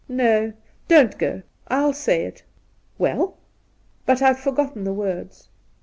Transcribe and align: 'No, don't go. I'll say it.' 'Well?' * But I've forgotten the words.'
'No, 0.09 0.53
don't 0.87 1.15
go. 1.19 1.43
I'll 1.67 1.93
say 1.93 2.23
it.' 2.25 2.41
'Well?' 2.97 3.37
* 3.71 4.05
But 4.07 4.19
I've 4.23 4.39
forgotten 4.39 4.83
the 4.83 4.93
words.' 4.93 5.49